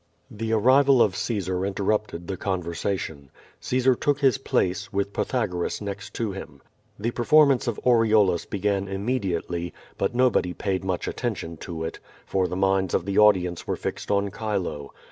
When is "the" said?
0.31-0.51, 2.27-2.35, 6.97-7.11, 12.47-12.55, 13.05-13.19